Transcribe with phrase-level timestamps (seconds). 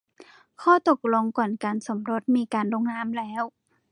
[0.61, 3.43] ข้อตกลงก่อนการสมรสมีการลงนามแล้ว